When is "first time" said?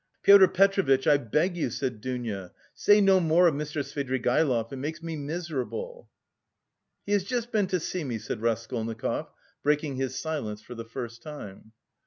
10.85-11.73